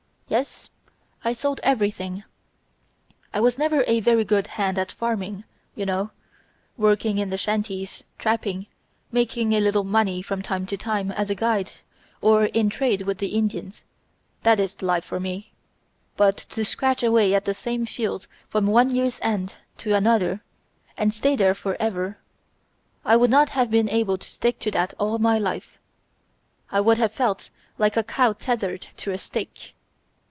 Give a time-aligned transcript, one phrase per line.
[0.31, 0.69] "Yes,
[1.25, 2.23] I sold everything.
[3.33, 5.43] I was never a very good hand at farming,
[5.75, 6.11] you know.
[6.77, 8.67] Working in the shanties, trapping,
[9.11, 11.73] making a little money from time to time as a guide
[12.21, 13.83] or in trade with the Indians,
[14.43, 15.51] that is the life for me;
[16.15, 20.41] but to scratch away at the same fields from one year's end to another,
[20.95, 22.19] and stay there forever,
[23.03, 25.77] I would not have been able to stick to that all my life;
[26.71, 29.75] I would have felt like a cow tethered to a stake."